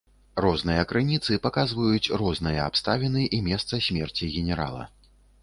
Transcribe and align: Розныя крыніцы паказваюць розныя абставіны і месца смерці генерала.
Розныя 0.43 0.85
крыніцы 0.91 1.37
паказваюць 1.43 2.11
розныя 2.21 2.65
абставіны 2.71 3.21
і 3.39 3.43
месца 3.51 3.83
смерці 3.91 4.33
генерала. 4.41 4.83